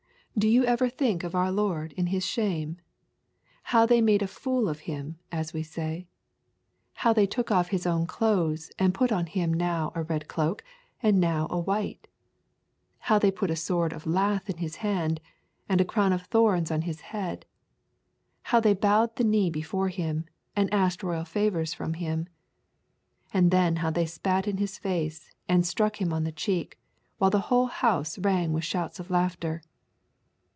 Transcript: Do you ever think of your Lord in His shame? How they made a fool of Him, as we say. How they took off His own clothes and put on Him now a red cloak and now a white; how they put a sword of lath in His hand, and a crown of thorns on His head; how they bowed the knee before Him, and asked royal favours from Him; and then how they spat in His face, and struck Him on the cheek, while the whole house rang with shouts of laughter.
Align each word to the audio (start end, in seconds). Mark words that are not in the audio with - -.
Do 0.37 0.47
you 0.47 0.63
ever 0.63 0.89
think 0.89 1.23
of 1.25 1.33
your 1.33 1.51
Lord 1.51 1.91
in 1.93 2.07
His 2.07 2.25
shame? 2.25 2.77
How 3.63 3.85
they 3.85 4.01
made 4.01 4.21
a 4.23 4.27
fool 4.27 4.69
of 4.69 4.79
Him, 4.89 5.19
as 5.31 5.51
we 5.53 5.61
say. 5.61 6.07
How 6.93 7.11
they 7.13 7.27
took 7.27 7.51
off 7.51 7.67
His 7.67 7.85
own 7.85 8.07
clothes 8.07 8.71
and 8.79 8.93
put 8.93 9.11
on 9.11 9.25
Him 9.27 9.53
now 9.53 9.91
a 9.93 10.01
red 10.03 10.27
cloak 10.29 10.63
and 11.03 11.19
now 11.19 11.45
a 11.51 11.59
white; 11.59 12.07
how 12.99 13.19
they 13.19 13.29
put 13.29 13.51
a 13.51 13.55
sword 13.57 13.91
of 13.93 14.07
lath 14.07 14.49
in 14.49 14.57
His 14.57 14.77
hand, 14.77 15.19
and 15.69 15.79
a 15.81 15.85
crown 15.85 16.13
of 16.13 16.23
thorns 16.23 16.71
on 16.71 16.83
His 16.83 17.01
head; 17.01 17.45
how 18.43 18.59
they 18.61 18.73
bowed 18.73 19.17
the 19.17 19.25
knee 19.25 19.49
before 19.51 19.89
Him, 19.89 20.25
and 20.55 20.73
asked 20.73 21.03
royal 21.03 21.25
favours 21.25 21.73
from 21.75 21.95
Him; 21.95 22.27
and 23.33 23.51
then 23.51 23.75
how 23.75 23.91
they 23.91 24.05
spat 24.07 24.47
in 24.47 24.57
His 24.57 24.77
face, 24.79 25.29
and 25.49 25.67
struck 25.67 26.01
Him 26.01 26.11
on 26.13 26.23
the 26.23 26.31
cheek, 26.31 26.79
while 27.19 27.29
the 27.29 27.41
whole 27.51 27.67
house 27.67 28.17
rang 28.17 28.53
with 28.53 28.63
shouts 28.63 28.97
of 28.99 29.11
laughter. 29.11 29.61